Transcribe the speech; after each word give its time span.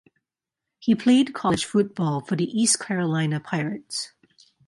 He 0.79 0.95
played 0.95 1.35
college 1.35 1.63
football 1.63 2.21
for 2.21 2.35
the 2.35 2.47
East 2.59 2.79
Carolina 2.79 3.39
Pirates. 3.39 4.13